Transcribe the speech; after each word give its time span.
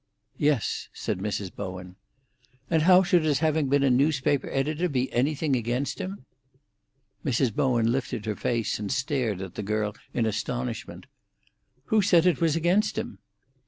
"Yes," 0.39 0.89
said 0.93 1.19
Mrs. 1.19 1.55
Bowen. 1.55 1.95
"And 2.71 2.81
how 2.81 3.03
should 3.03 3.23
his 3.23 3.37
having 3.37 3.69
been 3.69 3.83
a 3.83 3.91
newspaper 3.91 4.49
editor 4.49 4.89
be 4.89 5.13
anything 5.13 5.55
against 5.55 5.99
him?" 5.99 6.25
Mrs. 7.23 7.53
Bowen 7.53 7.91
lifted 7.91 8.25
her 8.25 8.35
face 8.35 8.79
and 8.79 8.91
stared 8.91 9.41
at 9.43 9.53
the 9.53 9.61
girl 9.61 9.95
in 10.11 10.25
astonishment. 10.25 11.05
"Who 11.93 12.01
said 12.01 12.25
it 12.25 12.41
was 12.41 12.55
against 12.55 12.97
him?" 12.97 13.19